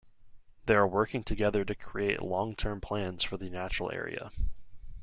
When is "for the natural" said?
3.23-3.91